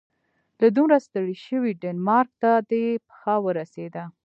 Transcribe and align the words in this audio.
که 0.59 0.67
دومره 0.75 0.97
ستړی 1.07 1.35
شوې 1.45 1.71
ډنمارک 1.81 2.31
ته 2.41 2.51
دې 2.69 2.85
پښه 3.07 3.35
ورسیده. 3.45 4.03